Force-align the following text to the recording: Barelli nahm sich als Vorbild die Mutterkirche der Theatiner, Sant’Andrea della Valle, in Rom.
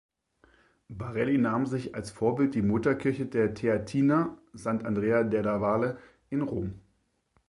Barelli 0.89 1.37
nahm 1.37 1.67
sich 1.67 1.93
als 1.93 2.09
Vorbild 2.09 2.55
die 2.55 2.63
Mutterkirche 2.63 3.27
der 3.27 3.53
Theatiner, 3.53 4.35
Sant’Andrea 4.51 5.21
della 5.23 5.61
Valle, 5.61 5.99
in 6.31 6.41
Rom. 6.41 6.73